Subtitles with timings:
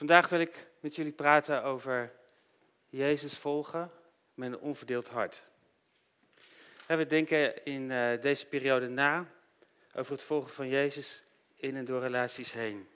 [0.00, 2.12] Vandaag wil ik met jullie praten over
[2.88, 3.90] Jezus volgen
[4.34, 5.42] met een onverdeeld hart.
[6.86, 9.26] We denken in eh, deze periode na
[9.94, 11.24] over het volgen van Jezus
[11.54, 12.88] in en door relaties heen.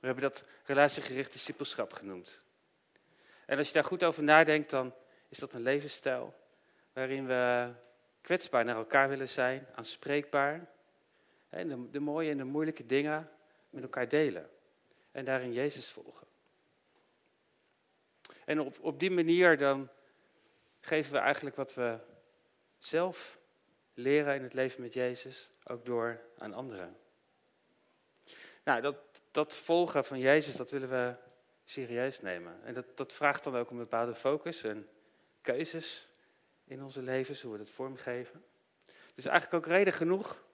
[0.00, 2.42] We hebben dat relatiegericht discipelschap genoemd.
[3.46, 4.94] En als je daar goed over nadenkt, dan
[5.28, 6.34] is dat een levensstijl
[6.92, 7.72] waarin we
[8.20, 10.66] kwetsbaar naar elkaar willen zijn, aanspreekbaar.
[11.48, 13.30] En de mooie en de moeilijke dingen
[13.70, 14.52] met elkaar delen.
[15.14, 16.26] En daarin Jezus volgen.
[18.44, 19.88] En op, op die manier dan
[20.80, 21.98] geven we eigenlijk wat we
[22.78, 23.38] zelf
[23.94, 26.96] leren in het leven met Jezus ook door aan anderen.
[28.64, 28.96] Nou, dat,
[29.30, 31.14] dat volgen van Jezus, dat willen we
[31.64, 32.64] serieus nemen.
[32.64, 34.88] En dat, dat vraagt dan ook een bepaalde focus en
[35.40, 36.08] keuzes
[36.64, 38.44] in onze levens, hoe we dat vormgeven.
[39.14, 40.44] Dus eigenlijk ook reden genoeg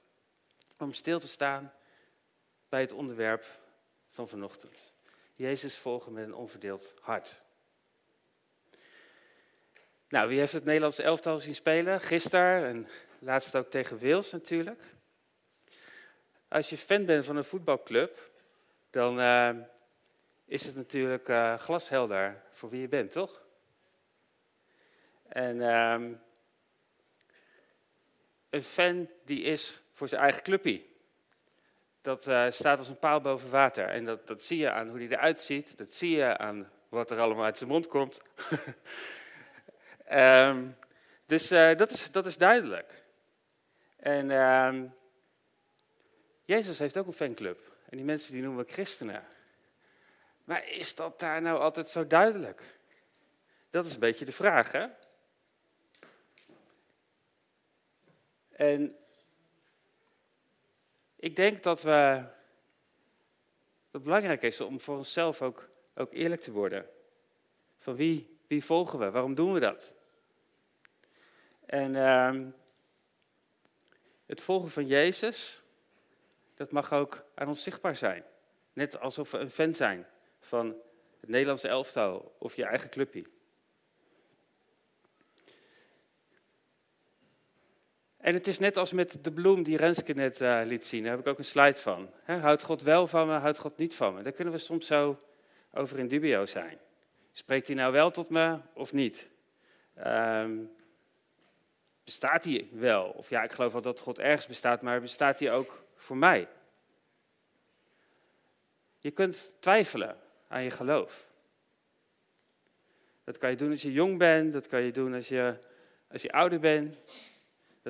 [0.76, 1.72] om stil te staan
[2.68, 3.59] bij het onderwerp
[4.20, 4.94] van vanochtend.
[5.34, 7.42] Jezus volgen met een onverdeeld hart.
[10.08, 12.00] Nou, wie heeft het Nederlandse elftal zien spelen?
[12.00, 14.82] Gisteren en laatst ook tegen Wales natuurlijk.
[16.48, 18.30] Als je fan bent van een voetbalclub,
[18.90, 19.50] dan uh,
[20.44, 23.42] is het natuurlijk uh, glashelder voor wie je bent, toch?
[25.28, 26.16] En uh,
[28.50, 30.88] een fan die is voor zijn eigen clubje.
[32.00, 33.84] Dat uh, staat als een paal boven water.
[33.88, 35.78] En dat, dat zie je aan hoe hij eruit ziet.
[35.78, 38.20] Dat zie je aan wat er allemaal uit zijn mond komt.
[40.12, 40.76] um,
[41.26, 43.04] dus dat, is, dat is duidelijk.
[43.96, 44.86] En ehm,
[46.44, 47.70] Jezus heeft ook een fanclub.
[47.88, 49.24] En die mensen die noemen we christenen.
[50.44, 52.62] Maar is dat daar nou altijd zo duidelijk?
[53.70, 54.86] Dat is een beetje de vraag, hè?
[58.50, 58.96] En
[61.20, 62.22] ik denk dat we,
[63.90, 66.88] het belangrijk is om voor onszelf ook, ook eerlijk te worden.
[67.78, 69.10] Van wie, wie volgen we?
[69.10, 69.94] Waarom doen we dat?
[71.66, 72.46] En uh,
[74.26, 75.62] het volgen van Jezus,
[76.54, 78.24] dat mag ook aan ons zichtbaar zijn.
[78.72, 80.06] Net alsof we een fan zijn
[80.40, 80.76] van
[81.20, 83.24] het Nederlandse elftal of je eigen clubje.
[88.30, 91.02] En het is net als met de bloem die Renske net uh, liet zien.
[91.02, 92.10] Daar heb ik ook een slide van.
[92.22, 94.22] He, houdt God wel van me, houdt God niet van me?
[94.22, 95.20] Daar kunnen we soms zo
[95.72, 96.78] over in dubio zijn.
[97.32, 99.30] Spreekt hij nou wel tot me of niet?
[100.06, 100.70] Um,
[102.04, 103.04] bestaat hij wel?
[103.04, 106.48] Of ja, ik geloof wel dat God ergens bestaat, maar bestaat hij ook voor mij?
[108.98, 110.16] Je kunt twijfelen
[110.48, 111.26] aan je geloof.
[113.24, 115.54] Dat kan je doen als je jong bent, dat kan je doen als je,
[116.10, 116.96] als je ouder bent.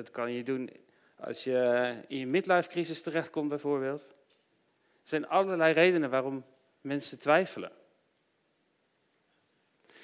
[0.01, 0.69] Dat kan je doen
[1.15, 4.01] als je in je midlife crisis terechtkomt bijvoorbeeld.
[5.03, 6.45] Er zijn allerlei redenen waarom
[6.81, 7.71] mensen twijfelen.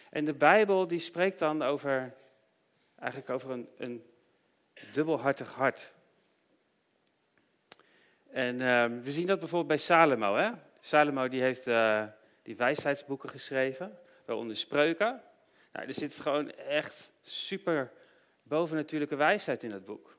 [0.10, 2.14] En de Bijbel die spreekt dan over,
[3.00, 4.04] eigenlijk over een, een
[4.92, 5.94] dubbelhartig hart.
[8.30, 10.36] En uh, we zien dat bijvoorbeeld bij Salomo.
[10.36, 10.52] Hè?
[10.80, 12.04] Salomo die heeft uh,
[12.42, 15.22] die wijsheidsboeken geschreven, waaronder spreuken.
[15.72, 17.92] Nou, er zit gewoon echt super
[18.48, 20.18] bovennatuurlijke wijsheid in dat boek.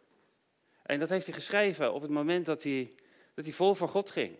[0.82, 2.94] En dat heeft hij geschreven op het moment dat hij,
[3.34, 4.36] dat hij vol voor God ging.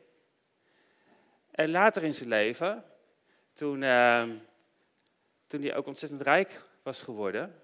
[1.50, 2.84] En later in zijn leven,
[3.52, 4.28] toen, uh,
[5.46, 7.54] toen hij ook ontzettend rijk was geworden,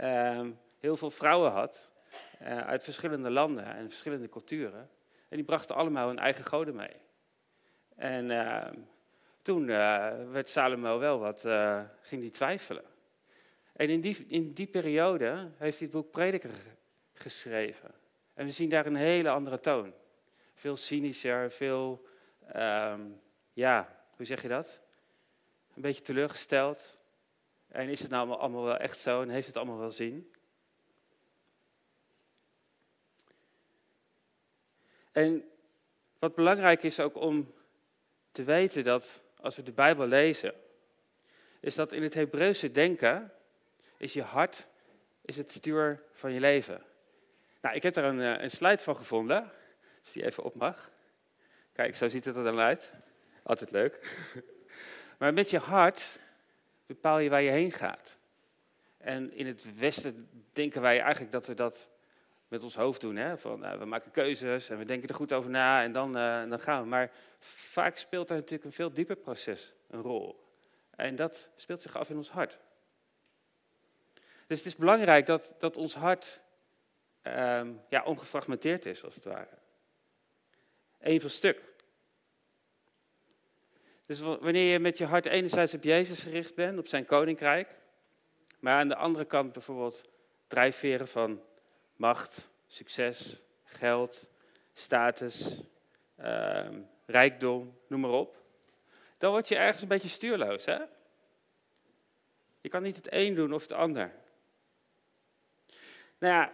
[0.00, 0.46] uh,
[0.78, 1.92] heel veel vrouwen had
[2.42, 4.90] uh, uit verschillende landen en verschillende culturen.
[5.28, 6.96] En die brachten allemaal hun eigen goden mee.
[7.96, 8.74] En ehm,
[9.42, 12.84] toen eh, werd Salomo wel wat, uh, ging die twijfelen.
[13.76, 16.50] En in die, in die periode heeft hij het boek Prediker
[17.12, 17.94] geschreven.
[18.34, 19.92] En we zien daar een hele andere toon.
[20.54, 22.06] Veel cynischer, veel,
[22.56, 23.20] um,
[23.52, 24.80] ja, hoe zeg je dat?
[25.74, 27.00] Een beetje teleurgesteld.
[27.68, 30.32] En is het nou allemaal wel echt zo en heeft het allemaal wel zin?
[35.12, 35.44] En
[36.18, 37.54] wat belangrijk is ook om
[38.30, 40.54] te weten dat als we de Bijbel lezen,
[41.60, 43.30] is dat in het Hebreeuwse denken
[43.96, 44.66] is je hart
[45.22, 46.82] is het stuur van je leven.
[47.60, 49.50] Nou, ik heb daar een, eh, een slide van gevonden,
[50.00, 50.90] als die even op mag.
[51.72, 52.92] Kijk, zo ziet het er dan uit.
[53.42, 54.00] Altijd leuk.
[55.18, 56.20] Maar met je hart
[56.86, 58.18] bepaal je waar je heen gaat.
[58.98, 61.90] En in het Westen denken wij eigenlijk dat we dat
[62.48, 63.16] met ons hoofd doen.
[63.16, 63.38] Hè?
[63.38, 66.48] Van, nou, we maken keuzes en we denken er goed over na en dan, uh,
[66.48, 66.88] dan gaan we.
[66.88, 70.44] Maar vaak speelt daar natuurlijk een veel dieper proces een rol.
[70.90, 72.58] En dat speelt zich af in ons hart.
[74.46, 76.40] Dus het is belangrijk dat, dat ons hart
[77.22, 79.58] um, ja, ongefragmenteerd is, als het ware.
[81.00, 81.74] Eén stuk.
[84.06, 87.76] Dus wanneer je met je hart enerzijds op Jezus gericht bent, op zijn koninkrijk,
[88.58, 90.10] maar aan de andere kant bijvoorbeeld
[90.46, 91.42] drijfveren van
[91.96, 94.30] macht, succes, geld,
[94.74, 95.62] status,
[96.16, 98.42] ehm, rijkdom, noem maar op,
[99.18, 100.64] dan word je ergens een beetje stuurloos.
[100.64, 100.78] Hè?
[102.60, 104.12] Je kan niet het een doen of het ander.
[106.18, 106.52] Nou ja,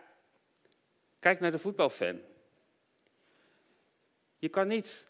[1.18, 2.20] kijk naar de voetbalfan.
[4.38, 5.08] Je kan niet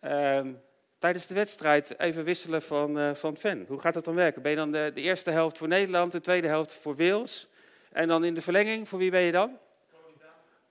[0.00, 0.52] ehm,
[0.98, 3.64] tijdens de wedstrijd even wisselen van, uh, van fan.
[3.68, 4.42] Hoe gaat dat dan werken?
[4.42, 7.48] Ben je dan de, de, eerste helft voor Nederland, de tweede helft voor Wales?
[7.92, 9.58] En dan in de verlenging, voor wie ben je dan?
[9.90, 10.30] Volendam.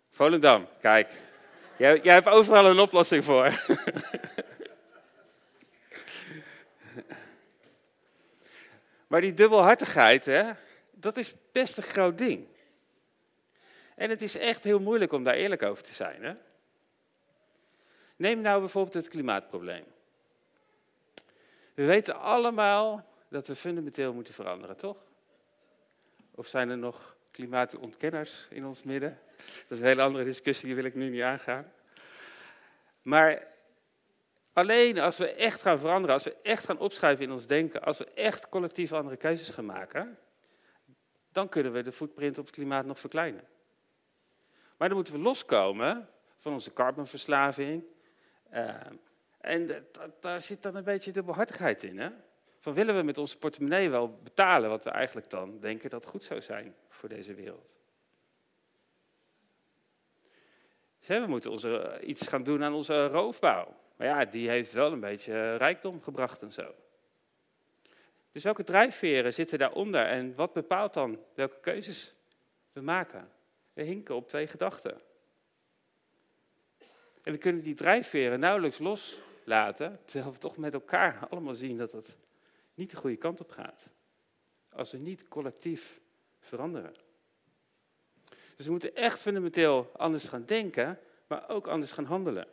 [0.10, 1.12] Volendam, kijk.
[1.78, 3.44] Jij, jij hebt overal een oplossing voor.
[9.08, 10.52] maar die dubbelhartigheid, hè,
[10.92, 12.48] dat is best een groot ding.
[14.00, 16.24] En het is echt heel moeilijk om daar eerlijk over te zijn.
[16.24, 16.34] Hè?
[18.16, 19.84] Neem nou bijvoorbeeld het klimaatprobleem.
[21.74, 24.98] We weten allemaal dat we fundamenteel moeten veranderen, toch?
[26.36, 29.20] Of zijn er nog klimaatontkenners in ons midden?
[29.38, 31.72] Dat is een hele andere discussie, die wil ik nu niet aangaan.
[33.02, 33.48] Maar
[34.54, 37.98] alleen als we echt gaan veranderen, als we echt gaan opschuiven in ons denken, als
[37.98, 40.18] we echt collectief andere keuzes gaan maken,
[41.32, 43.58] dan kunnen we de footprint op het klimaat nog verkleinen.
[44.80, 47.84] Maar dan moeten we loskomen van onze carbonverslaving.
[48.54, 48.76] Uh,
[49.42, 49.88] en
[50.20, 52.00] daar zit dan een beetje dubbelhartigheid in.
[52.00, 52.10] Hè?
[52.60, 56.24] Van willen we met onze portemonnee wel betalen wat we eigenlijk dan denken dat goed
[56.24, 57.78] zou zijn voor deze wereld?
[61.06, 63.76] we moeten onze, eh, iets gaan doen aan onze roofbouw.
[63.96, 66.76] Maar ja, die heeft wel een beetje eh, rijkdom gebracht en zo.
[68.32, 72.16] Dus welke drijfveren zitten daaronder en wat bepaalt dan welke keuzes
[72.72, 73.32] we maken?
[73.80, 75.02] We hinken op twee gedachten.
[77.24, 81.92] En we kunnen die drijfveren nauwelijks loslaten, terwijl we toch met elkaar allemaal zien dat
[81.92, 82.18] het
[82.74, 83.90] niet de goede kant op gaat.
[84.70, 86.00] Als we niet collectief
[86.40, 86.94] veranderen.
[88.56, 92.48] Dus we moeten echt fundamenteel anders gaan denken, maar ook anders gaan handelen.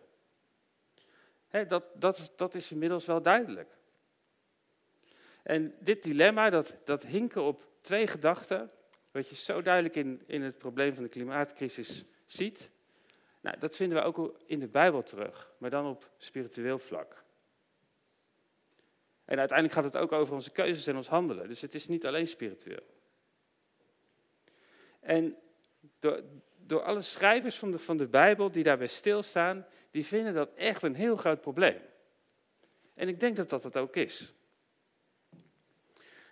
[1.68, 3.76] dat, dat, dat is inmiddels wel duidelijk.
[5.42, 8.70] En dit dilemma, dat, dat hinken op twee gedachten,
[9.16, 12.70] wat je zo duidelijk in, in het probleem van de klimaatcrisis ziet,
[13.40, 17.24] nou, dat vinden we ook in de Bijbel terug, maar dan op spiritueel vlak.
[19.24, 21.48] En uiteindelijk gaat het ook over onze keuzes en ons handelen.
[21.48, 22.94] Dus het is niet alleen spiritueel.
[25.00, 25.36] En
[25.98, 26.22] door,
[26.56, 30.82] door alle schrijvers van de, van de Bijbel die daarbij stilstaan, die vinden dat echt
[30.82, 31.80] een heel groot probleem.
[32.94, 34.34] En ik denk dat dat het ook is.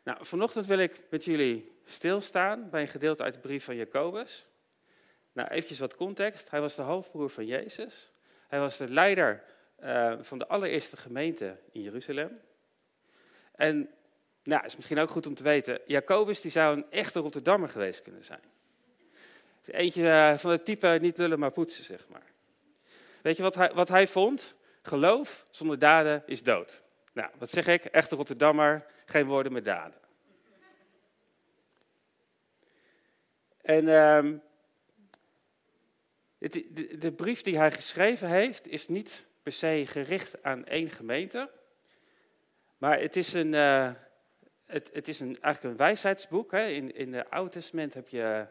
[0.05, 4.47] Nou, vanochtend wil ik met jullie stilstaan bij een gedeelte uit de brief van Jacobus.
[5.33, 6.51] Nou, eventjes wat context.
[6.51, 8.11] Hij was de halfbroer van Jezus.
[8.49, 9.43] Hij was de leider
[9.83, 12.41] uh, van de allereerste gemeente in Jeruzalem.
[13.55, 13.91] En
[14.43, 18.03] nou, is misschien ook goed om te weten, Jacobus die zou een echte Rotterdammer geweest
[18.03, 18.43] kunnen zijn.
[19.65, 22.33] Eentje eh, van het type niet lullen maar poetsen, zeg maar.
[23.23, 24.55] Weet je wat hij, wat hij vond?
[24.83, 26.83] Geloof zonder daden is dood.
[27.13, 27.85] Nou, wat zeg ik?
[27.85, 29.99] Echte Rotterdammer, geen woorden met daden.
[33.65, 33.87] En
[36.39, 36.65] het,
[37.01, 41.51] de, brief die hij geschreven heeft, is niet per se gericht aan één gemeente.
[42.79, 43.91] Maar het is, een, uh,
[44.65, 46.53] het, het, is een, eigenlijk een wijsheidsboek.
[46.53, 46.67] Hè.
[46.67, 48.47] In, in het Oude Testament heb je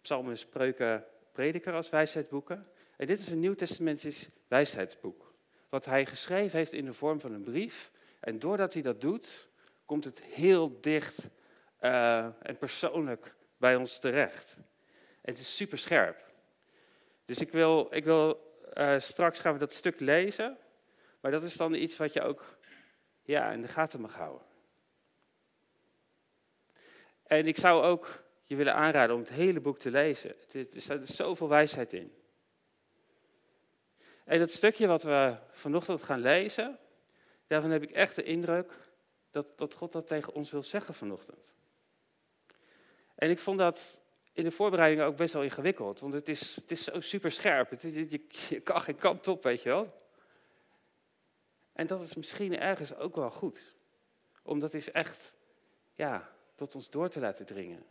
[0.00, 2.66] psalmen, spreuken, prediker als wijsheidsboeken.
[2.96, 5.34] En dit is een nieuwtestamentisch wijsheidsboek.
[5.68, 7.90] Wat hij geschreven heeft in de vorm van een brief.
[8.20, 9.48] En doordat hij dat doet,
[9.84, 11.28] komt het heel dicht
[11.80, 14.56] uh, en persoonlijk bij ons terecht.
[15.20, 16.26] En het is super scherp.
[17.24, 20.58] Dus ik wil, ik wil uh, straks gaan we dat stuk lezen.
[21.20, 22.58] Maar dat is dan iets wat je ook
[23.22, 24.46] ja, in de gaten mag houden.
[27.22, 30.34] En ik zou ook je willen aanraden om het hele boek te lezen.
[30.52, 32.12] Er staat zoveel wijsheid in.
[34.24, 36.78] En dat stukje wat we vanochtend gaan lezen,
[37.46, 38.72] daarvan heb ik echt de indruk
[39.30, 41.57] dat, dat God dat tegen ons wil zeggen vanochtend.
[43.18, 46.70] En ik vond dat in de voorbereiding ook best wel ingewikkeld, want het is, het
[46.70, 47.70] is zo super scherp.
[47.70, 49.86] Het, je, je kan geen kant op, weet je wel.
[51.72, 53.76] En dat is misschien ergens ook wel goed.
[54.42, 55.36] Om dat is echt
[55.94, 57.84] ja, tot ons door te laten dringen.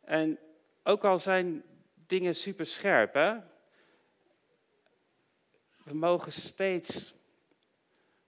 [0.00, 0.38] En
[0.82, 1.64] ook al zijn
[1.94, 3.38] dingen super scherp, hè,
[5.84, 7.14] we mogen steeds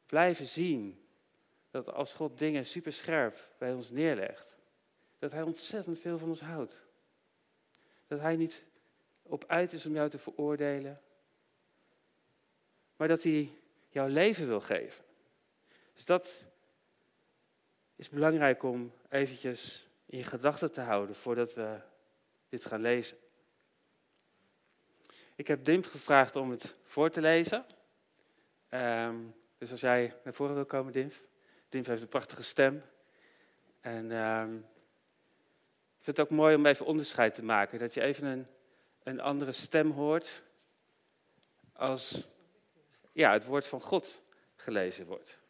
[0.06, 1.06] blijven zien
[1.70, 4.55] dat als God dingen super scherp bij ons neerlegt,
[5.26, 6.84] dat Hij ontzettend veel van ons houdt.
[8.06, 8.64] Dat Hij niet
[9.22, 11.00] op uit is om jou te veroordelen,
[12.96, 13.50] maar dat Hij
[13.88, 15.04] jouw leven wil geven.
[15.94, 16.46] Dus dat
[17.96, 21.80] is belangrijk om eventjes in je gedachten te houden voordat we
[22.48, 23.16] dit gaan lezen.
[25.34, 27.66] Ik heb Dimp gevraagd om het voor te lezen.
[28.68, 29.16] Ehm,
[29.58, 31.12] dus als jij naar voren wil komen, Dimp.
[31.68, 32.82] Dimp heeft een prachtige stem.
[33.80, 34.56] En ehm,
[36.06, 37.78] vind het ook mooi om even onderscheid te maken.
[37.78, 38.46] Dat je even een,
[39.02, 40.42] een andere stem hoort
[41.72, 42.28] als
[43.12, 44.22] ja, het woord van God
[44.56, 45.40] gelezen wordt.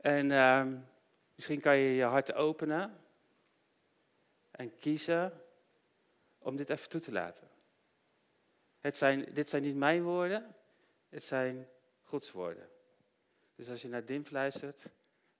[0.00, 0.78] En ehm,
[1.34, 3.00] misschien kan je je hart openen
[4.50, 5.42] en kiezen
[6.38, 7.48] om dit even toe te laten.
[8.80, 10.54] Het zijn, dit zijn niet mijn woorden,
[11.08, 11.68] het zijn
[12.02, 12.68] Gods woorden.
[13.54, 14.88] Dus als je naar Dimf luistert,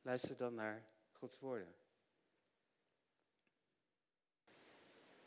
[0.02, 0.82] luister dan naar
[1.12, 1.79] Gods woorden.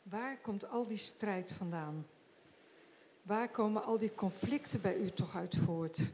[0.04, 2.06] Waar komt al die strijd vandaan?
[3.22, 6.12] Waar komen al die conflicten bij u toch uit voort?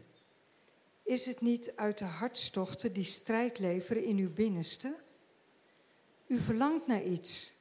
[1.02, 4.96] Is het niet uit de hartstochten die strijd leveren in uw binnenste?
[6.26, 7.52] U verlangt naar iets,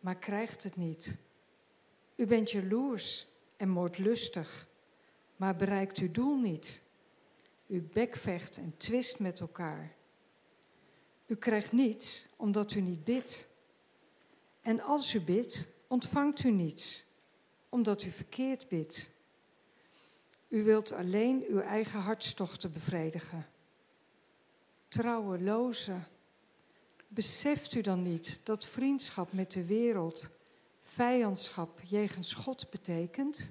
[0.00, 1.18] maar krijgt het niet.
[2.16, 4.68] U bent jaloers en moordlustig,
[5.36, 6.82] maar bereikt uw doel niet.
[7.66, 9.94] U bekvecht en twist met elkaar.
[11.26, 13.49] U krijgt niets omdat u niet bidt.
[14.70, 17.06] En als u bidt, ontvangt u niets,
[17.68, 19.10] omdat u verkeerd bidt.
[20.48, 23.46] U wilt alleen uw eigen hartstochten bevredigen.
[24.88, 25.98] Trouweloze,
[27.08, 30.30] beseft u dan niet dat vriendschap met de wereld
[30.80, 33.50] vijandschap jegens God betekent?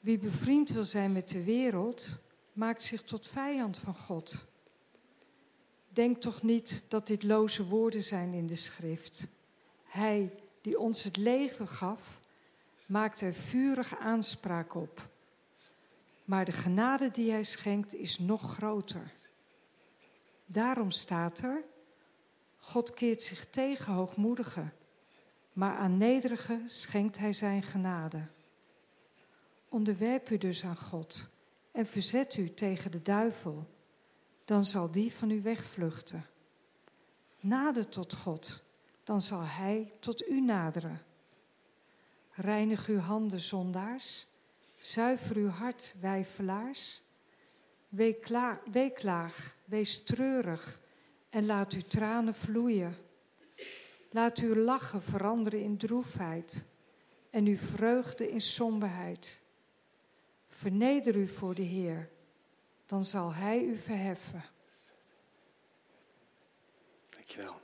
[0.00, 2.18] Wie bevriend wil zijn met de wereld,
[2.52, 4.46] maakt zich tot vijand van God.
[5.88, 9.28] Denk toch niet dat dit loze woorden zijn in de schrift.
[9.92, 12.20] Hij die ons het leven gaf,
[12.86, 15.08] maakt er vurig aanspraak op.
[16.24, 19.12] Maar de genade die hij schenkt is nog groter.
[20.46, 21.64] Daarom staat er:
[22.58, 24.72] God keert zich tegen hoogmoedigen,
[25.52, 28.26] maar aan nederigen schenkt hij zijn genade.
[29.68, 31.30] Onderwerp u dus aan God
[31.72, 33.66] en verzet u tegen de duivel,
[34.44, 36.26] dan zal die van u wegvluchten.
[37.40, 38.70] Nader tot God,
[39.12, 41.02] dan zal hij tot u naderen.
[42.30, 44.26] Reinig uw handen, zondaars.
[44.80, 47.02] Zuiver uw hart, wijfelaars.
[47.88, 50.80] Weeklaag, wees treurig
[51.30, 52.96] en laat uw tranen vloeien.
[54.10, 56.66] Laat uw lachen veranderen in droefheid
[57.30, 59.40] en uw vreugde in somberheid.
[60.48, 62.10] Verneder u voor de Heer,
[62.86, 64.44] dan zal Hij u verheffen.
[67.08, 67.61] Dankjewel.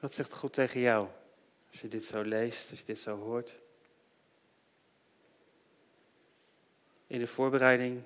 [0.00, 1.08] Wat zegt God tegen jou
[1.70, 3.58] als je dit zo leest, als je dit zo hoort?
[7.06, 8.02] In de voorbereiding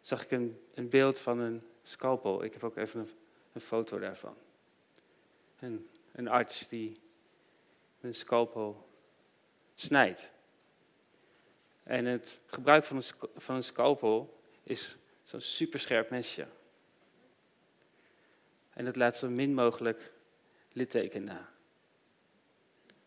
[0.00, 2.44] zag ik een, een beeld van een scalpel.
[2.44, 3.10] Ik heb ook even een,
[3.52, 4.36] een foto daarvan.
[5.58, 6.96] Een, arts die
[8.00, 8.88] een scalpel
[9.74, 10.32] snijdt.
[11.82, 16.46] En het gebruik van een, van een scalpel is zo'n superscherp mesje.
[18.70, 20.12] En dat laat zo min mogelijk
[20.74, 21.48] litteken na.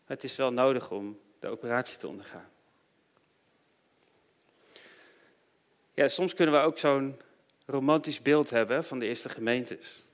[0.04, 2.48] het is wel nodig om de operatie te ondergaan.
[5.94, 7.20] Ja, soms kunnen we ook zo'n
[7.66, 10.04] romantisch beeld hebben van de eerste gemeentes.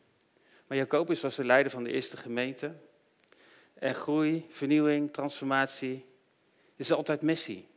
[0.66, 2.74] Maar Jacobus was de leider van de eerste gemeente.
[3.74, 6.04] En groei, vernieuwing, transformatie
[6.76, 7.68] is altijd missie.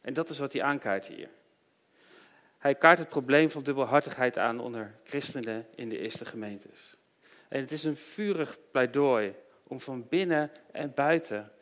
[0.00, 1.28] En dat is wat hij aankaart hier.
[2.58, 6.95] Hij kaart het probleem van dubbelhartigheid aan onder christenen in de eerste gemeentes.
[7.48, 11.52] En het is een vurig pleidooi om van binnen en buiten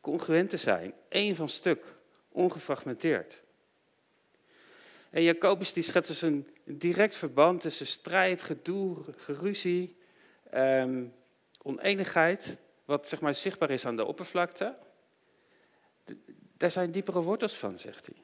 [0.00, 1.96] congruent te zijn, één van stuk,
[2.28, 3.42] ongefragmenteerd.
[5.10, 9.96] En Jacobus die schetst dus een direct verband tussen strijd, gedoe, geruzie,
[10.54, 11.14] um,
[11.62, 14.76] oneenigheid, wat zeg maar zichtbaar is aan de oppervlakte.
[16.56, 18.16] Daar zijn diepere wortels van, zegt hij.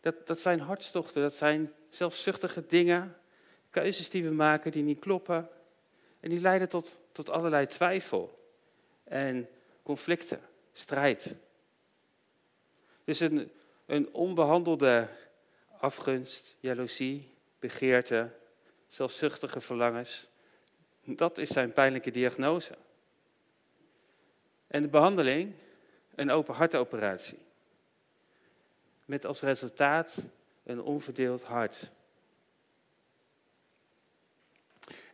[0.00, 3.16] Dat, dat zijn hartstochten, dat zijn zelfzuchtige dingen,
[3.70, 5.48] keuzes die we maken die niet kloppen.
[6.24, 8.48] En die leiden tot, tot allerlei twijfel
[9.04, 9.48] en
[9.82, 10.40] conflicten,
[10.72, 11.36] strijd.
[13.04, 13.52] Dus een,
[13.86, 15.08] een onbehandelde
[15.78, 18.30] afgunst, jaloezie, begeerte,
[18.86, 20.28] zelfzuchtige verlangens.
[21.04, 22.74] Dat is zijn pijnlijke diagnose.
[24.66, 25.54] En de behandeling,
[26.14, 27.38] een open hartoperatie.
[29.04, 30.26] Met als resultaat
[30.62, 31.90] een onverdeeld hart.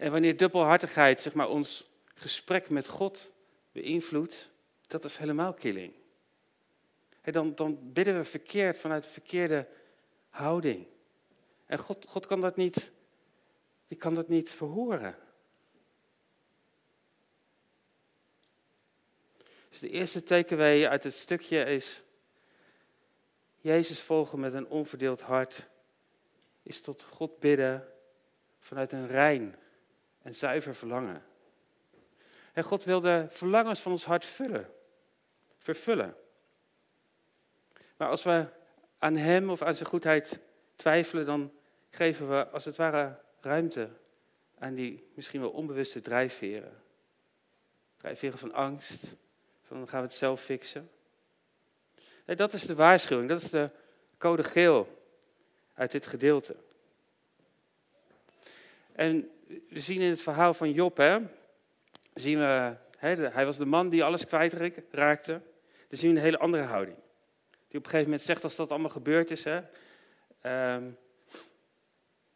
[0.01, 3.33] En wanneer dubbelhartigheid zeg maar, ons gesprek met God
[3.73, 4.51] beïnvloedt,
[4.87, 5.93] dat is helemaal killing.
[7.23, 9.69] dan, dan bidden we verkeerd vanuit verkeerde
[10.29, 10.87] houding.
[11.67, 12.93] En God, God kan dat niet,
[13.89, 15.17] die kan dat niet verhoren.
[19.69, 22.03] Dus de eerste takeaway uit het stukje is,
[23.59, 25.69] Jezus volgen met een onverdeeld hart
[26.63, 27.89] is tot God bidden
[28.59, 29.55] vanuit een rein
[30.23, 31.23] en zuiver verlangen.
[32.53, 34.73] En God wil de verlangens van ons hart vullen,
[35.59, 36.17] vervullen.
[37.97, 38.47] Maar als we
[38.99, 40.41] aan Hem of aan zijn goedheid
[40.77, 41.53] twijfelen, dan
[41.91, 43.89] geven we als het ware ruimte
[44.59, 46.83] aan die misschien wel onbewuste drijfveren.
[47.97, 49.17] Drijfveren van angst,
[49.63, 50.91] van dan gaan we het zelf fixen.
[52.25, 53.71] En dat is de waarschuwing, dat is de
[54.19, 55.05] code geel
[55.75, 56.57] uit dit gedeelte.
[58.93, 59.31] En
[59.69, 61.19] we zien in het verhaal van Job, hè,
[62.15, 65.41] zien we, hè, hij was de man die alles kwijtraakte.
[65.89, 66.97] Dan zien we een hele andere houding.
[67.69, 69.45] Die op een gegeven moment zegt als dat allemaal gebeurd is.
[69.45, 69.61] Hè,
[70.41, 70.91] ehm,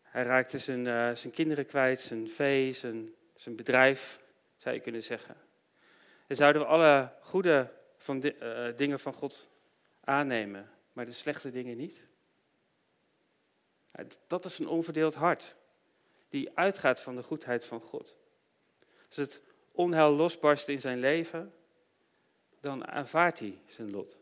[0.03, 4.21] hij raakte zijn, uh, zijn kinderen kwijt, zijn vee, zijn, zijn bedrijf,
[4.57, 5.37] zou je kunnen zeggen.
[6.27, 9.49] En zouden we alle goede van uh, dingen van God
[10.01, 12.09] aannemen, maar de slechte dingen niet?
[14.27, 15.57] Dat is een onverdeeld hart,
[16.35, 18.17] die uitgaat van de goedheid van God.
[19.07, 21.55] Als het onheil losbarst in zijn leven,
[22.61, 24.19] dan aanvaardt hij zijn lot.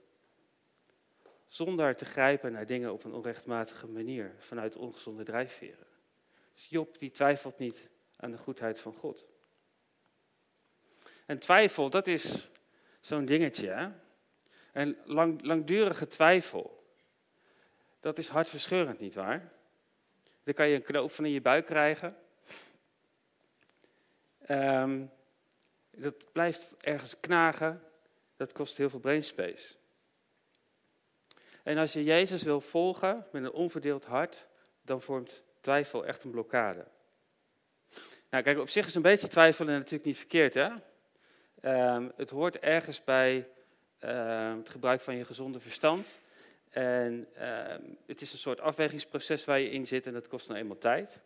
[1.48, 5.86] Zonder te grijpen naar dingen op een onrechtmatige manier, vanuit ongezonde drijfveren.
[6.54, 9.26] Dus Job die twijfelt niet aan de goedheid van God.
[11.26, 12.50] En twijfel, dat is
[13.00, 13.68] zo'n dingetje.
[13.68, 13.88] Hè?
[14.72, 16.84] En lang, langdurige twijfel,
[18.00, 19.51] dat is hartverscheurend, nietwaar?
[20.44, 22.16] Dan kan je een knoop van in je buik krijgen.
[24.50, 25.10] Um,
[25.90, 27.82] dat blijft ergens knagen.
[28.36, 29.74] Dat kost heel veel brainspace.
[31.62, 34.48] En als je Jezus wil volgen met een onverdeeld hart,
[34.82, 36.86] dan vormt twijfel echt een blokkade.
[38.30, 40.70] Nou, kijk, op zich is een beetje twijfelen natuurlijk niet verkeerd, hè?
[41.94, 43.48] Um, het hoort ergens bij
[44.00, 46.20] uh, het gebruik van je gezonde verstand.
[46.72, 47.74] En uh,
[48.06, 51.20] het is een soort afwegingsproces waar je in zit en dat kost nou eenmaal tijd.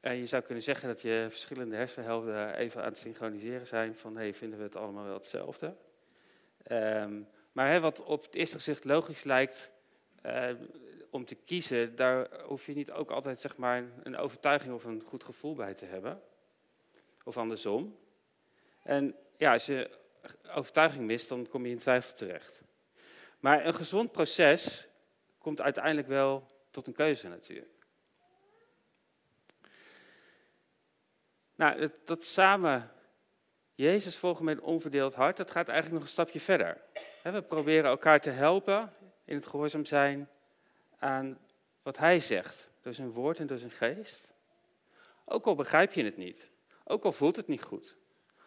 [0.00, 4.16] En je zou kunnen zeggen dat je verschillende hersenhelften even aan het synchroniseren zijn van
[4.16, 5.74] hey, vinden we het allemaal wel hetzelfde.
[6.72, 9.70] Um, maar wat op het eerste gezicht logisch lijkt
[10.26, 10.50] uh,
[11.10, 15.02] om te kiezen, daar hoef je niet ook altijd zeg maar, een overtuiging of een
[15.06, 16.22] goed gevoel bij te hebben.
[17.24, 17.98] Of andersom.
[18.82, 19.90] En ja, als je
[20.54, 22.64] overtuiging mist, dan kom je in twijfel terecht.
[23.46, 24.88] Maar een gezond proces
[25.38, 27.86] komt uiteindelijk wel tot een keuze natuurlijk.
[31.54, 32.90] Nou, dat, samen
[33.74, 36.80] Jezus volgen met een onverdeeld hart, dat gaat eigenlijk nog een stapje verder.
[37.22, 38.92] We proberen elkaar te helpen
[39.24, 40.28] in het gehoorzaam zijn
[40.98, 41.38] aan
[41.82, 44.32] wat Hij zegt, door zijn woord en door zijn geest.
[45.24, 46.50] Ook al begrijp je het niet,
[46.84, 47.96] ook al voelt het niet goed,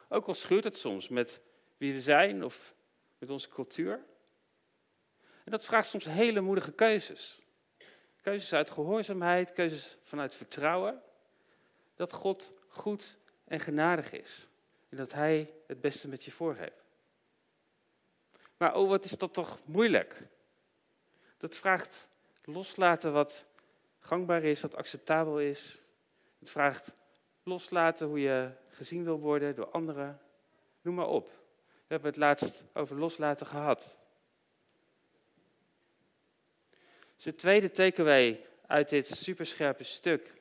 [0.09, 1.41] ook al schuurt het soms met
[1.77, 2.73] wie we zijn of
[3.17, 4.07] met onze cultuur.
[5.49, 7.41] En dat vraagt soms hele moedige keuzes.
[8.21, 11.01] Keuzes uit gehoorzaamheid, keuzes vanuit vertrouwen.
[11.95, 14.47] Dat God goed en genadig is.
[14.89, 16.83] En dat Hij het beste met je voor heeft.
[18.57, 20.27] Maar oh, wat is dat toch moeilijk?
[21.37, 22.07] Dat vraagt
[22.43, 23.47] loslaten wat
[23.99, 25.83] gangbaar is, wat acceptabel is.
[26.39, 26.93] Het vraagt
[27.43, 30.21] loslaten hoe je gezien wil worden door anderen.
[30.81, 31.27] Noem maar op.
[31.27, 33.99] We hebben het laatst over loslaten gehad.
[37.19, 40.33] Dus de tweede takeaway uit dit superscherpe stuk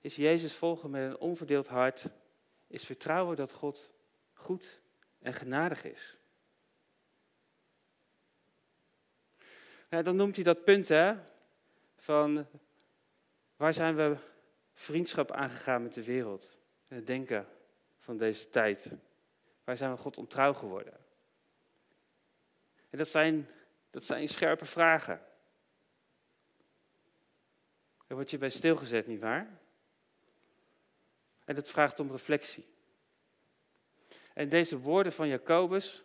[0.00, 2.08] is Jezus volgen met een onverdeeld hart,
[2.66, 3.92] is vertrouwen dat God
[4.32, 4.80] goed
[5.18, 6.16] en genadig is.
[9.90, 11.14] Ja, dan noemt hij dat punt hè,
[11.96, 12.46] van
[13.56, 14.16] waar zijn we
[14.74, 17.48] vriendschap aangegaan met de wereld en het denken
[17.98, 18.92] van deze tijd.
[19.64, 20.96] Waar zijn we God ontrouw geworden?
[22.90, 23.48] En dat zijn,
[23.90, 25.26] dat zijn scherpe vragen.
[28.08, 29.58] Daar word je bij stilgezet, nietwaar?
[31.44, 32.66] En het vraagt om reflectie.
[34.34, 36.04] En deze woorden van Jacobus,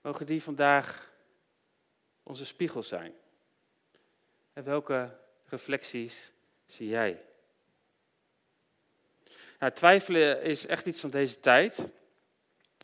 [0.00, 1.12] mogen die vandaag
[2.22, 3.14] onze spiegel zijn?
[4.52, 6.32] En welke reflecties
[6.66, 7.24] zie jij?
[9.58, 11.88] Nou, twijfelen is echt iets van deze tijd.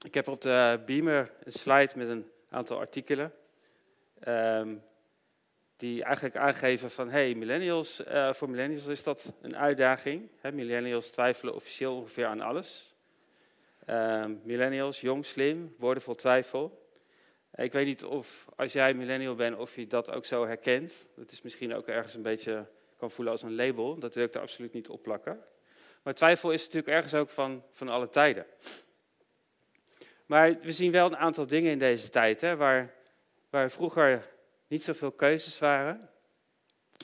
[0.04, 3.34] Ik heb op de Beamer een slide met een aantal artikelen.
[4.28, 4.82] Um,
[5.82, 10.28] die eigenlijk aangeven van, hey, millennials, uh, voor millennials is dat een uitdaging.
[10.52, 12.94] Millennials twijfelen officieel ongeveer aan alles.
[13.88, 16.86] Uh, millennials, jong, slim, woorden vol twijfel.
[17.54, 21.12] Ik weet niet of, als jij millennial bent, of je dat ook zo herkent.
[21.16, 22.66] Dat is misschien ook ergens een beetje,
[22.96, 23.98] kan voelen als een label.
[23.98, 25.44] Dat wil ik er absoluut niet op plakken.
[26.02, 28.46] Maar twijfel is natuurlijk ergens ook van, van alle tijden.
[30.26, 32.94] Maar we zien wel een aantal dingen in deze tijd, hè, waar,
[33.50, 34.31] waar vroeger
[34.72, 36.10] niet zoveel keuzes waren.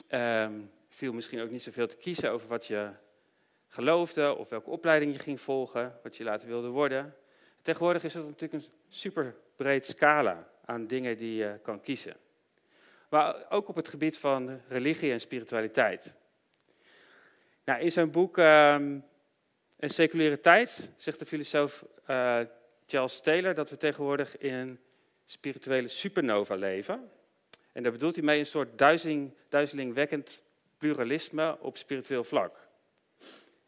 [0.09, 2.89] Um, viel misschien ook niet zoveel te kiezen over wat je
[3.67, 7.15] geloofde of welke opleiding je ging volgen, wat je later wilde worden.
[7.61, 12.15] Tegenwoordig is dat natuurlijk een super breed scala aan dingen die je kan kiezen.
[13.09, 16.15] Maar ook op het gebied van religie en spiritualiteit.
[17.63, 19.03] Nou, in zijn boek um,
[19.77, 22.39] Een seculiere tijd zegt de filosoof uh,
[22.85, 24.79] Charles Taylor dat we tegenwoordig in een
[25.25, 27.11] spirituele supernova leven.
[27.71, 30.43] En daar bedoelt hij mee een soort duizeling, duizelingwekkend
[30.77, 32.67] pluralisme op spiritueel vlak.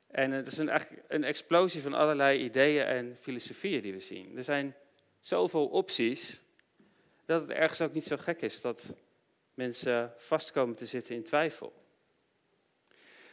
[0.08, 4.38] En het is een, eigenlijk een explosie van allerlei ideeën en filosofieën die we zien.
[4.38, 4.76] Er zijn
[5.20, 6.42] zoveel opties
[7.26, 8.96] dat het ergens ook niet zo gek is dat
[9.54, 11.74] mensen vastkomen te zitten in twijfel.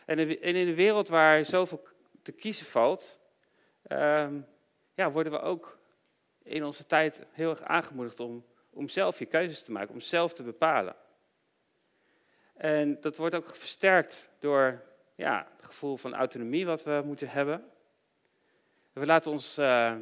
[0.07, 1.83] En in een wereld waar zoveel
[2.23, 3.19] te kiezen valt,
[3.89, 4.47] um,
[4.95, 5.79] ja, worden we ook
[6.43, 8.45] in onze tijd heel erg aangemoedigd om,
[8.79, 10.97] om zelf je keuzes te maken, om zelf te bepalen.
[12.55, 14.83] En dat wordt ook versterkt door
[15.15, 17.71] ja, het gevoel van autonomie wat we moeten hebben.
[18.93, 19.97] We laten ons uh,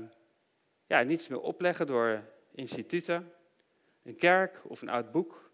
[0.86, 3.32] ja, niets meer opleggen door instituten,
[4.02, 5.50] een kerk of een oud boek.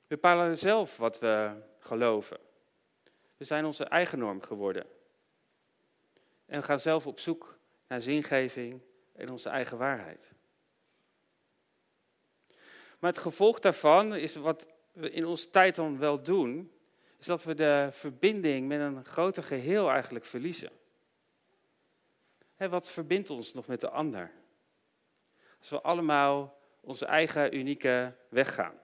[0.00, 2.38] We bepalen zelf wat we geloven.
[3.36, 4.86] We zijn onze eigen norm geworden.
[6.46, 8.80] En we gaan zelf op zoek naar zingeving
[9.12, 10.32] en onze eigen waarheid.
[13.02, 16.72] Maar het gevolg daarvan is wat we in onze tijd dan wel doen,
[17.18, 20.70] is dat we de verbinding met een groter geheel eigenlijk verliezen.
[22.56, 24.30] wat verbindt ons nog met de ander?
[25.58, 28.74] Als we allemaal onze eigen unieke weg gaan.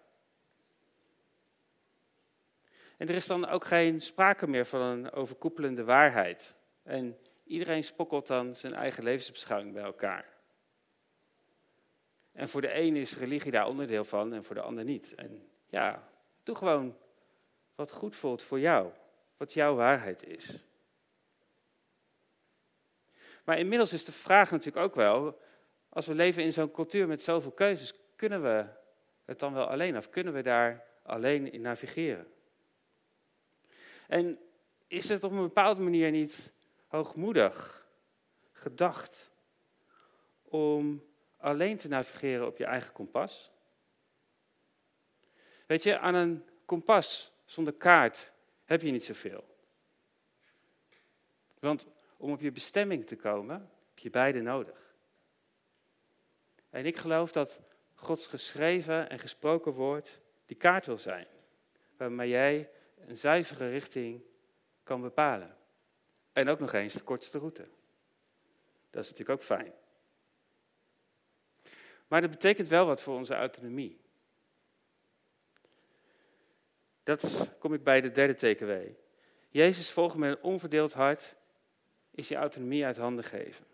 [2.97, 6.57] En er is dan ook geen sprake meer van een overkoepelende waarheid.
[6.83, 10.38] En iedereen spokkelt dan zijn eigen levensbeschouwing bij elkaar.
[12.39, 15.15] En voor de een is religie daar onderdeel van en voor de ander niet.
[15.15, 16.09] En ja,
[16.43, 16.97] doe gewoon
[17.75, 18.91] wat goed voelt voor jou,
[19.37, 20.65] wat jouw waarheid is.
[23.45, 25.41] Maar inmiddels is de vraag natuurlijk ook wel,
[25.89, 28.67] als we leven in zo'n cultuur met zoveel keuzes, kunnen we
[29.25, 32.33] het dan wel alleen of kunnen we daar alleen in navigeren?
[34.07, 34.39] En
[34.87, 36.53] is het op een bepaalde manier niet
[36.87, 37.87] hoogmoedig
[38.53, 39.31] gedacht
[40.43, 41.07] om
[41.39, 43.51] alleen te navigeren op je eigen kompas?
[45.67, 48.33] Weet je, aan een kompas zonder kaart
[48.65, 49.57] heb je niet zoveel.
[51.59, 54.95] Want om op je bestemming te komen, heb je beide nodig.
[56.71, 57.61] En ik geloof dat
[57.95, 61.27] Gods geschreven en gesproken woord die kaart wil zijn,
[61.97, 64.23] waarmee jij een zuivere richting
[64.83, 65.57] kan bepalen.
[66.33, 67.69] En ook nog eens de kortste route.
[68.91, 69.73] Dat is natuurlijk ook fijn.
[72.09, 74.01] Maar dat betekent wel wat voor onze autonomie.
[77.03, 78.73] Dat kom ik bij de derde TKW.
[79.49, 81.37] Jezus volgen met een onverdeeld hart
[82.11, 83.67] is je autonomie uit handen geven.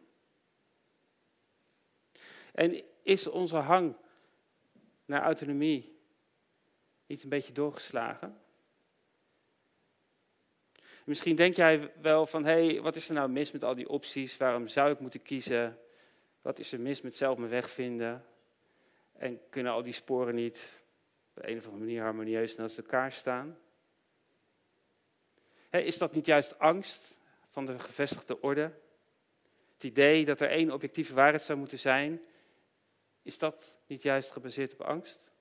[2.53, 3.97] En is onze hang
[5.05, 5.99] naar autonomie
[7.07, 8.39] niet een beetje doorgeslagen?
[11.05, 13.89] Misschien denk jij wel van, hé, hey, wat is er nou mis met al die
[13.89, 14.37] opties?
[14.37, 15.79] Waarom zou ik moeten kiezen?
[16.45, 18.25] Wat is er mis met zelf mijn weg vinden?
[19.13, 20.83] En kunnen al die sporen niet
[21.35, 23.59] op een of andere manier harmonieus naast elkaar staan?
[25.71, 27.19] is dat niet juist angst
[27.51, 28.73] van de gevestigde orde?
[29.75, 32.21] Het idee dat er één objectieve waarheid zou moeten zijn,
[33.23, 35.33] is dat niet juist gebaseerd op angst?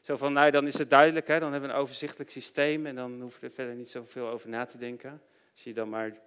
[0.00, 1.38] Zo van, nou dan is het duidelijk, hè?
[1.38, 4.48] dan hebben we een overzichtelijk systeem en dan hoef je er verder niet zoveel over
[4.48, 5.22] na te denken.
[5.52, 6.20] Als je dan maar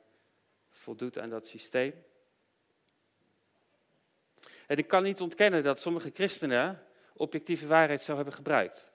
[0.69, 1.93] voldoet aan dat systeem.
[4.67, 8.91] En ik kan niet ontkennen dat sommige christenen objectieve waarheid zou hebben gebruikt.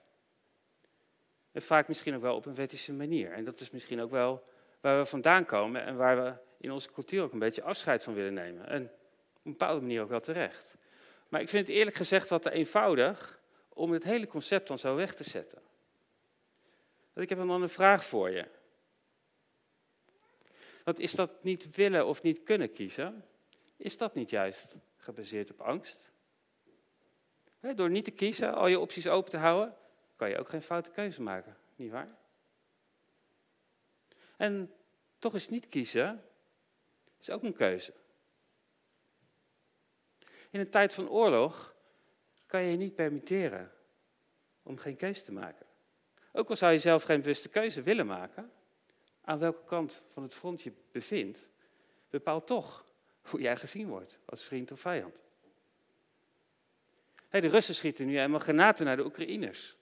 [1.51, 3.31] En vaak misschien ook wel op een wettische manier.
[3.31, 4.47] En dat is misschien ook wel
[4.81, 8.13] waar we vandaan komen en waar we in onze cultuur ook een beetje afscheid van
[8.13, 8.67] willen nemen.
[8.67, 8.83] En
[9.33, 10.75] op een bepaalde manier ook wel terecht.
[11.29, 14.95] Maar ik vind het eerlijk gezegd wat te eenvoudig om het hele concept dan zo
[14.95, 15.61] weg te zetten.
[17.13, 18.45] ik heb dan een vraag voor je.
[20.83, 23.25] Want is dat niet willen of niet kunnen kiezen?
[23.77, 24.77] Is dat niet juist
[25.09, 26.13] gebaseerd op angst?
[27.75, 29.75] Door niet te kiezen, al je opties open te houden,
[30.15, 32.17] kan je ook geen foute keuze maken, niet waar?
[34.37, 34.73] En
[35.17, 36.23] toch is niet kiezen,
[37.19, 37.93] is ook een keuze.
[40.49, 41.75] In een tijd van oorlog
[42.45, 43.71] kan je je niet permitteren
[44.63, 45.65] om geen keuze te maken.
[46.31, 48.51] Ook al zou je zelf geen bewuste keuze willen maken,
[49.21, 51.51] aan welke kant van het front je bevindt,
[52.09, 52.88] bepaalt toch
[53.21, 55.23] hoe jij gezien wordt als vriend of vijand.
[57.29, 59.77] de Russen schieten nu eenmaal granaten naar de Oekraïners.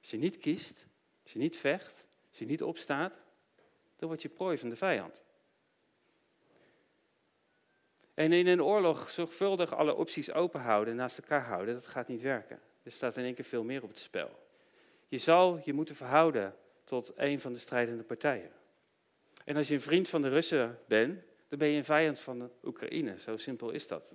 [0.00, 0.86] Als je niet kiest,
[1.22, 3.18] als je niet vecht, als je niet opstaat,
[3.96, 5.24] dan word je prooi van de vijand.
[8.14, 12.22] En in een oorlog zorgvuldig alle opties open houden, naast elkaar houden, dat gaat niet
[12.22, 12.60] werken.
[12.82, 14.38] Er staat in één keer veel meer op het spel.
[15.08, 16.54] Je zal je moeten verhouden
[16.84, 18.52] tot een van de strijdende partijen.
[19.44, 22.38] En als je een vriend van de Russen bent, dan ben je een vijand van
[22.38, 23.20] de Oekraïne.
[23.20, 24.14] Zo simpel is dat.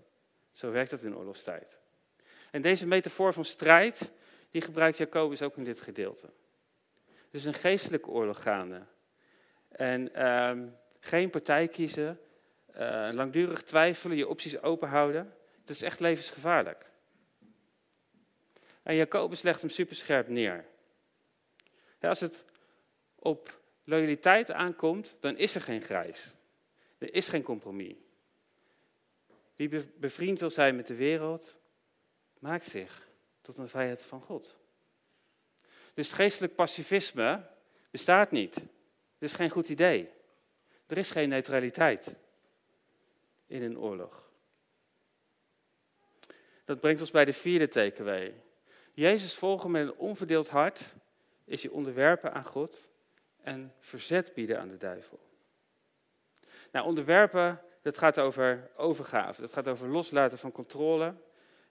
[0.51, 1.79] Zo werkt dat in oorlogstijd.
[2.51, 4.11] En deze metafoor van strijd,
[4.51, 6.29] die gebruikt Jacobus ook in dit gedeelte.
[7.29, 8.85] Dus een geestelijke oorlog gaande.
[9.69, 10.67] En ehm,
[10.99, 12.19] geen partij kiezen,
[12.77, 15.33] uh, langdurig twijfelen, je opties open houden.
[15.65, 16.85] Dat is echt levensgevaarlijk.
[18.83, 20.65] En Jacobus legt hem superscherp neer.
[21.99, 22.45] als het
[23.15, 26.34] op loyaliteit aankomt, dan is er geen grijs.
[27.05, 27.95] Er is geen compromis.
[29.55, 31.57] Wie bevriend wil zijn met de wereld,
[32.39, 33.07] maakt zich
[33.41, 34.57] tot een vijand van God.
[35.93, 37.47] Dus geestelijk pacifisme
[37.91, 38.55] bestaat niet.
[38.55, 38.69] Het
[39.19, 40.09] is geen goed idee.
[40.87, 42.17] Er is geen neutraliteit
[43.47, 44.29] in een oorlog.
[46.63, 48.41] Dat brengt ons bij de vierde takeaway.
[48.93, 50.95] Jezus volgen met een onverdeeld hart
[51.43, 52.89] is je onderwerpen aan God
[53.41, 55.24] en verzet bieden aan de duivel.
[56.75, 59.41] Nou, onderwerpen, dat gaat over overgave.
[59.41, 61.15] Dat gaat over loslaten van controle.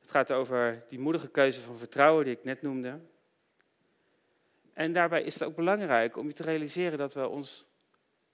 [0.01, 3.01] Het gaat over die moedige keuze van vertrouwen die ik net noemde.
[4.73, 7.67] En daarbij is het ook belangrijk om je te realiseren dat we ons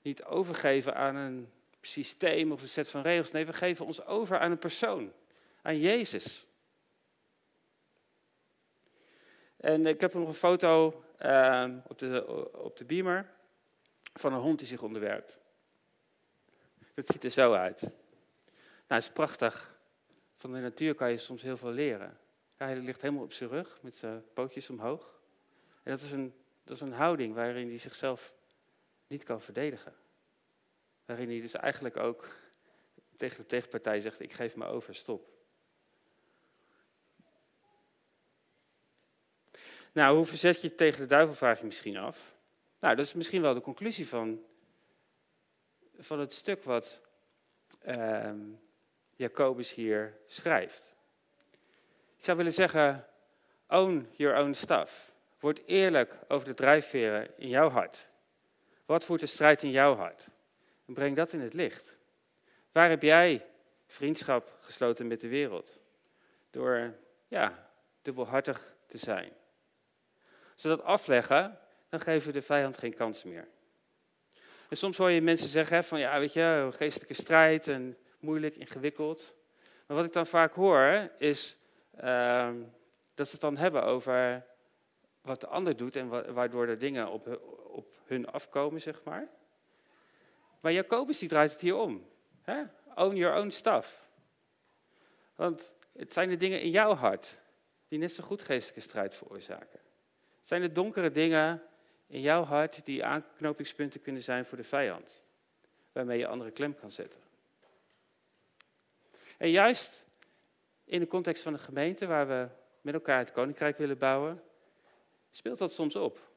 [0.03, 1.49] niet overgeven aan een
[1.81, 3.31] systeem of een set van regels.
[3.31, 5.13] Nee, we geven ons over aan een persoon,
[5.63, 6.47] aan Jezus.
[9.57, 13.31] En ik heb nog een foto uh, op, de, op de beamer
[14.13, 15.41] van een hond die zich onderwerpt.
[17.01, 17.81] Dat ziet er zo uit.
[17.81, 17.93] Nou,
[18.87, 19.79] het is prachtig.
[20.37, 22.19] Van de natuur kan je soms heel veel leren.
[22.57, 25.21] hij ligt helemaal op zijn rug met zijn pootjes omhoog.
[25.83, 26.35] En dat is een,
[26.65, 28.35] dat is een houding waarin hij zichzelf
[29.07, 29.95] niet kan verdedigen.
[31.05, 32.29] Waarin hij dus eigenlijk ook
[33.17, 35.29] tegen de tegenpartij zegt: Ik geef me over, stop.
[39.93, 42.35] Nou, hoe verzet je het tegen de duivel, vraag je misschien af.
[42.81, 44.45] Nou, dat is misschien wel de conclusie van,
[46.01, 47.01] van het stuk wat
[47.87, 48.31] uh,
[49.17, 50.97] Jacobus hier schrijft.
[52.17, 53.07] Ik zou willen zeggen,
[53.69, 55.13] own your own stuff.
[55.39, 58.11] Word eerlijk over de drijfveren in jouw hart.
[58.85, 60.29] Wat voert de strijd in jouw hart?
[60.87, 61.99] En breng dat in het licht.
[62.73, 63.47] Waar heb jij
[63.87, 65.81] vriendschap gesloten met de wereld?
[66.51, 66.95] Door,
[67.29, 67.71] ja,
[68.03, 69.33] dubbelhartig te zijn.
[70.53, 71.59] Als we dat afleggen,
[71.89, 73.49] dan geven we de vijand geen kans meer.
[74.71, 79.37] En soms hoor je mensen zeggen van, ja, weet je, geestelijke strijd en moeilijk, ingewikkeld.
[79.87, 81.57] Maar wat ik dan vaak hoor, is
[82.05, 82.51] uh,
[83.15, 84.47] dat ze het dan hebben over
[85.23, 89.29] wat de ander doet en waardoor er dingen op, op hun afkomen, zeg maar.
[90.61, 92.07] Maar Jacobus die draait het hier om.
[92.43, 92.63] Hè?
[92.95, 94.09] Own your own stuff.
[95.35, 97.41] Want het zijn de dingen in jouw hart
[97.89, 99.81] die net zo goed geestelijke strijd veroorzaken.
[100.39, 101.63] Het zijn de donkere dingen
[102.11, 105.25] in jouw hart die aanknopingspunten kunnen zijn voor de vijand.
[105.93, 107.21] Waarmee je andere klem kan zetten.
[109.39, 110.07] En juist
[110.85, 112.49] in de context van de gemeente, waar we
[112.81, 114.43] met elkaar het koninkrijk willen bouwen,
[115.31, 116.29] speelt dat soms op.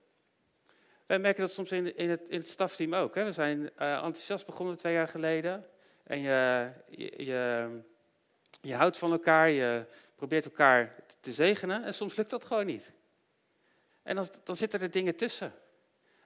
[1.05, 3.15] Wij merken dat soms in, het, in het stafteam ook.
[3.15, 3.23] Hè.
[3.23, 5.65] We zijn uh, enthousiast begonnen twee jaar geleden.
[6.03, 7.69] En je, je, je,
[8.61, 11.83] je, houdt van elkaar, je probeert elkaar te zegenen.
[11.83, 12.91] En soms lukt dat gewoon niet.
[14.03, 15.53] En dan, dan zitten er dingen tussen.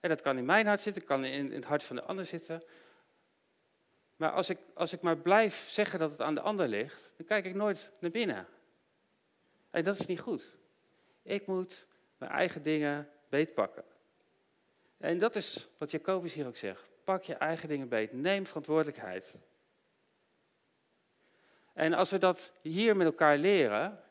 [0.01, 2.63] En dat kan in mijn hart zitten, kan in, het hart van de ander zitten.
[4.15, 7.25] Maar als ik, als ik maar blijf zeggen dat het aan de ander ligt, dan
[7.25, 8.47] kijk ik nooit naar binnen.
[9.69, 10.57] En dat is niet goed.
[11.21, 13.83] Ik moet mijn eigen dingen beetpakken.
[14.97, 16.89] En dat is wat Jacobus hier ook zegt.
[17.03, 18.13] Pak je eigen dingen beet.
[18.13, 19.38] Neem verantwoordelijkheid.
[21.73, 24.03] En als we dat hier met elkaar leren,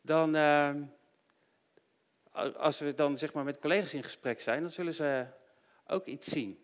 [0.00, 0.74] dan, uh,
[2.34, 5.26] als we dan zeg maar met collega's in gesprek zijn, dan zullen ze
[5.86, 6.58] ook iets zien.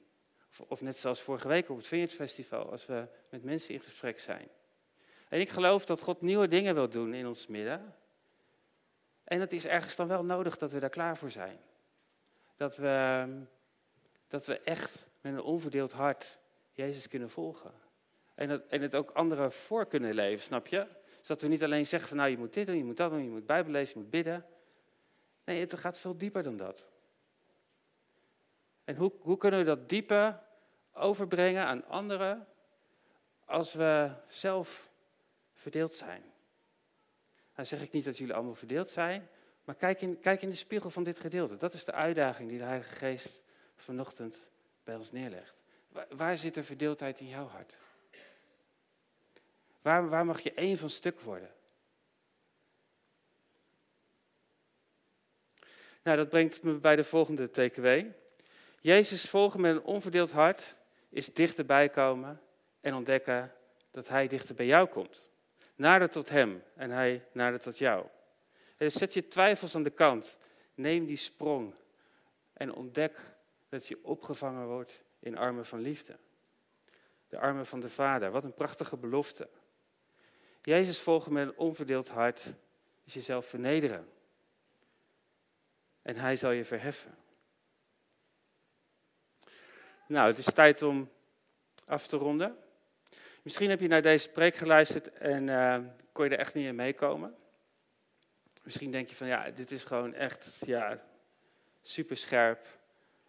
[0.69, 4.19] Of, net zoals vorige week op het Vineyard Festival, als we met mensen in gesprek
[4.19, 4.49] zijn.
[5.29, 7.95] En ik geloof dat God nieuwe dingen wil doen in ons midden.
[9.25, 11.59] En het is ergens dan wel nodig dat we daar klaar voor zijn.
[12.57, 13.27] Dat we,
[14.29, 16.39] dat we echt met een onverdeeld hart
[16.73, 17.73] Jezus kunnen volgen.
[18.35, 20.87] En het, en het ook anderen voor kunnen leven, snap je?
[21.21, 23.25] Zodat we niet alleen zeggen van nou je moet dit doen, je moet dat doen,
[23.25, 24.47] je moet Bijbel lezen, je moet bidden.
[25.45, 26.89] Nee, het gaat veel dieper dan dat.
[28.85, 30.39] En hoe, hoe kunnen we dat diepe
[30.93, 32.47] overbrengen aan anderen
[33.45, 34.91] als we zelf
[35.55, 36.23] verdeeld zijn?
[37.55, 39.29] Dan zeg ik niet dat jullie allemaal verdeeld zijn,
[39.65, 41.57] maar kijk in, kijk in de spiegel van dit gedeelte.
[41.57, 43.43] Dat is de uitdaging die de Heilige Geest
[43.77, 44.51] vanochtend
[44.85, 45.55] bij ons neerlegt.
[45.89, 47.77] Waar, waar zit de verdeeldheid in jouw hart?
[49.83, 51.51] Waar, waar mag je één van stuk worden?
[56.03, 57.87] Nou, dat brengt me bij de volgende TKW.
[58.81, 60.77] Jezus volgen met een onverdeeld hart
[61.09, 62.41] is dichterbij komen
[62.81, 63.53] en ontdekken
[63.91, 65.31] dat Hij dichter bij jou komt.
[65.75, 68.07] Nader tot Hem en Hij nader tot jou.
[68.77, 70.39] dus zet je twijfels aan de kant.
[70.75, 71.75] Neem die sprong
[72.53, 73.19] en ontdek
[73.69, 76.17] dat je opgevangen wordt in armen van liefde.
[77.29, 78.31] De armen van de Vader.
[78.31, 79.49] Wat een prachtige belofte.
[80.63, 82.55] Jezus volgen met een onverdeeld hart
[83.05, 84.09] is jezelf vernederen.
[86.11, 87.15] En Hij zal je verheffen.
[90.07, 91.11] Nou, het is tijd om
[91.85, 92.57] af te ronden.
[93.43, 95.79] Misschien heb je naar deze preek geluisterd en uh,
[96.13, 97.37] kon je er echt niet in meekomen.
[98.63, 101.03] Misschien denk je van ja, dit is gewoon echt ja,
[101.83, 102.67] super scherp.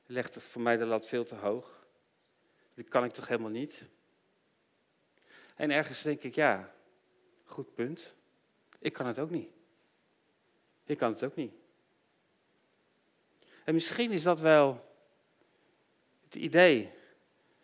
[0.05, 1.85] Legt voor mij de lat veel te hoog.
[2.73, 3.89] Dit kan ik toch helemaal niet.
[5.55, 6.73] En ergens denk ik ja,
[7.43, 8.15] goed punt.
[8.79, 9.49] Ik kan het ook niet.
[10.83, 11.60] Ik kan het ook niet.
[13.63, 14.89] En misschien is dat wel
[16.23, 16.91] het idee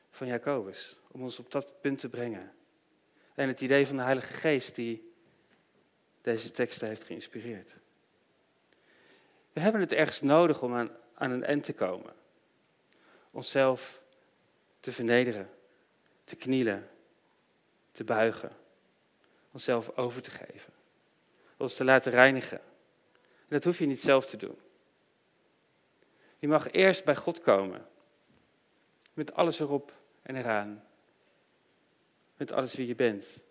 [0.09, 2.53] van Jacobus, om ons op dat punt te brengen.
[3.35, 5.13] En het idee van de Heilige Geest die
[6.21, 7.75] deze teksten heeft geïnspireerd.
[9.53, 12.13] We hebben het ergens nodig om aan, aan een eind te komen.
[13.31, 14.01] Onszelf
[14.79, 15.49] te vernederen,
[16.23, 16.89] te knielen,
[17.91, 18.51] te buigen.
[19.51, 20.73] Onszelf over te geven.
[21.57, 22.59] Ons te laten reinigen.
[23.17, 24.59] En dat hoef je niet zelf te doen.
[26.39, 27.87] Je mag eerst bij God komen
[29.17, 30.83] met alles erop en eraan.
[32.35, 33.43] Met alles wie je bent.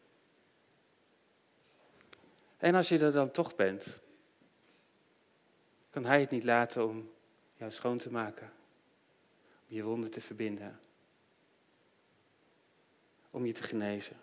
[2.57, 4.01] En als je er dan toch bent,
[5.91, 7.13] kan Hij het niet laten om
[7.57, 8.53] jou schoon te maken.
[9.69, 10.81] Om je wonden te verbinden.
[13.31, 14.17] Om je te genezen.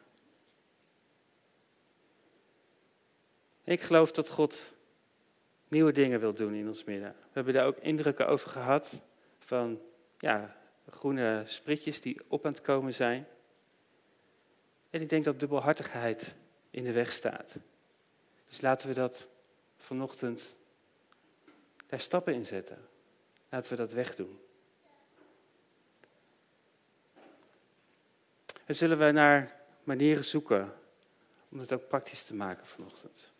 [3.63, 4.73] Ik geloof dat God
[5.73, 7.09] nieuwe dingen wil doen in ons midden.
[7.09, 9.01] We hebben daar ook indrukken over gehad
[9.39, 9.81] van
[10.17, 10.55] ja,
[10.89, 13.27] groene spritjes die op aan het komen zijn.
[14.89, 16.35] En ik denk dat dubbelhartigheid
[16.69, 17.55] in de weg staat.
[18.47, 19.27] Dus laten we dat
[19.77, 20.57] vanochtend
[21.87, 22.77] daar stappen in zetten.
[23.49, 24.39] Laten we dat wegdoen.
[28.65, 30.73] En zullen we naar manieren zoeken
[31.49, 33.31] om het ook praktisch te maken vanochtend.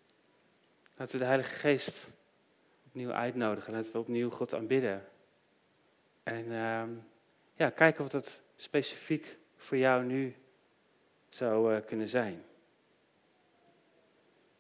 [0.96, 2.12] Laten we de Heilige Geest
[2.94, 3.74] opnieuw uitnodigen.
[3.74, 5.06] Laten we opnieuw God aanbidden.
[6.24, 6.84] En uh,
[7.56, 10.36] ja, kijken wat dat specifiek voor jou nu
[11.30, 12.44] zou uh, kunnen zijn.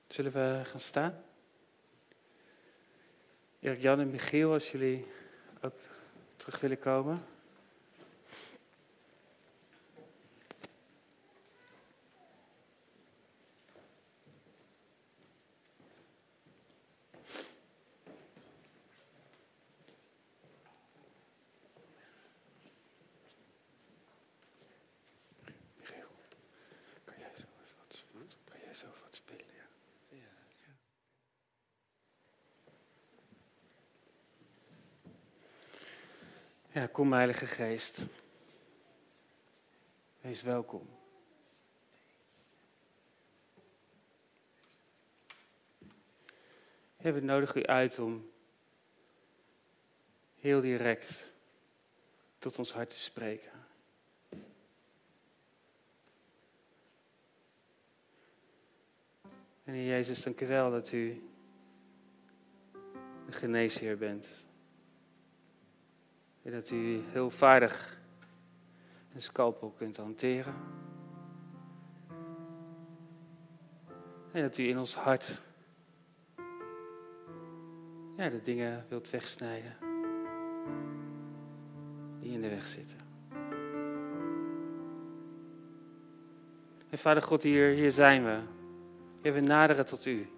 [0.08, 1.24] Zullen we gaan staan?
[3.60, 5.06] Erik, Jan en Michiel, als jullie
[5.62, 5.76] ook
[6.36, 7.24] terug willen komen.
[36.74, 38.06] Ja, kom Heilige Geest.
[40.22, 40.90] Wees welkom.
[46.98, 48.32] we nodigen u uit om
[50.36, 51.32] heel direct
[52.38, 53.52] tot ons hart te spreken.
[59.64, 61.30] En Heer Jezus, dank u wel dat u
[63.26, 64.52] de geneesheer bent.
[66.44, 68.02] En dat u heel vaardig
[69.14, 70.54] een scalpel kunt hanteren.
[74.32, 75.44] En dat u in ons hart
[78.18, 79.76] ja, de dingen wilt wegsnijden
[82.20, 82.98] die in de weg zitten.
[86.89, 88.39] En Vader God, hier, hier zijn we.
[89.32, 90.33] We naderen tot u.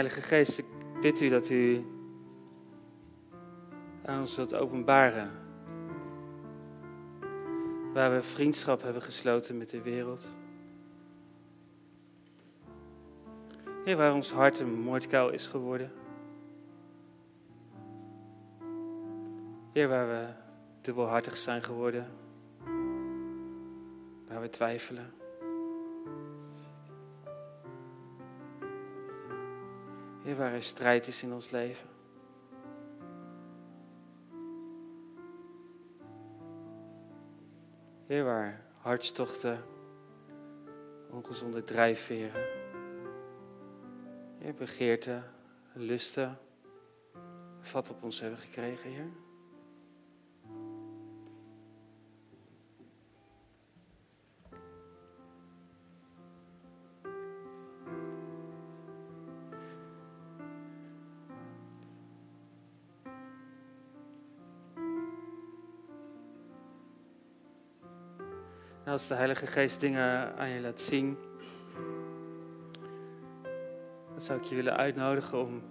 [0.00, 0.66] Heilige Geest, ik
[1.00, 1.84] bid u dat u
[4.04, 5.30] aan ons wilt openbaren.
[7.92, 10.36] Waar we vriendschap hebben gesloten met de wereld.
[13.84, 15.92] Heer, waar ons hart een moordkuil is geworden.
[19.72, 20.26] Heer, waar we
[20.80, 22.06] dubbelhartig zijn geworden.
[24.28, 25.19] Waar we twijfelen.
[30.22, 31.88] Heer, waar er strijd is in ons leven.
[38.06, 39.62] Heer, waar hartstochten,
[41.10, 42.48] ongezonde drijfveren,
[44.38, 45.24] Heer, begeerten,
[45.72, 46.38] lusten,
[47.60, 49.29] vat op ons hebben gekregen, Heer.
[68.90, 71.18] Als de Heilige Geest dingen aan je laat zien,
[74.12, 75.62] dan zou ik je willen uitnodigen om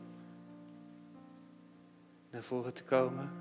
[2.31, 3.31] naar voren te komen.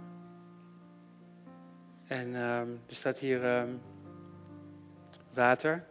[2.06, 3.70] En ehm, er staat hier ehm,
[5.32, 5.84] water.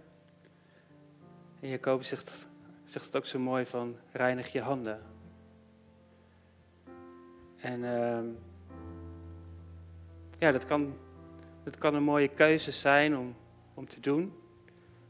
[1.60, 2.48] En Jacobus zegt,
[2.86, 5.02] zegt het ook zo mooi van reinig je handen.
[7.58, 8.26] En ehm,
[10.40, 10.98] ja, dat kan,
[11.64, 13.36] dat kan een mooie keuze zijn om
[13.78, 14.34] om te doen.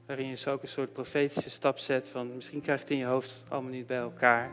[0.06, 3.00] Waarin je zo ook een soort profetische stap zet van misschien krijg je het in
[3.00, 4.52] je hoofd allemaal niet bij elkaar.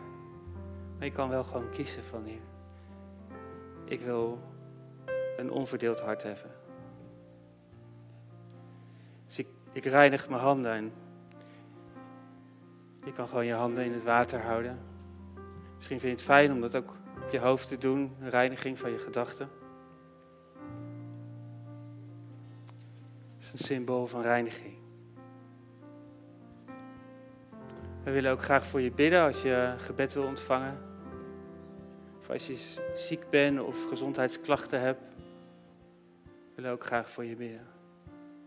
[0.97, 2.41] Maar je kan wel gewoon kiezen van hier.
[3.85, 4.39] Ik wil
[5.37, 6.51] een onverdeeld hart hebben.
[9.27, 10.93] Dus ik, ik reinig mijn handen en
[13.05, 14.79] je kan gewoon je handen in het water houden.
[15.75, 16.91] Misschien vind je het fijn om dat ook
[17.25, 19.49] op je hoofd te doen, een reiniging van je gedachten.
[23.55, 24.75] Een symbool van reiniging.
[28.05, 30.79] We willen ook graag voor je bidden als je gebed wil ontvangen.
[32.21, 32.57] Of als je
[32.95, 35.01] ziek bent of gezondheidsklachten hebt.
[36.25, 37.74] We willen ook graag voor je bidden.